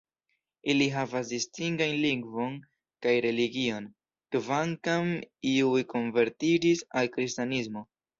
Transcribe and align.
Ili 0.73 0.85
havas 0.93 1.27
distingajn 1.33 1.91
lingvon 2.05 2.55
kaj 3.05 3.13
religion, 3.25 3.85
kvankam 4.37 5.11
iuj 5.51 5.85
konvertiĝis 5.93 6.83
al 7.03 7.13
Kristanismo. 7.19 7.85